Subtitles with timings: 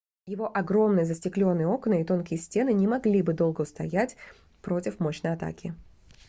[0.25, 4.17] его огромные застеклённые окна и тонкие стены не могли бы долго устоять
[4.63, 5.75] против мощной атаки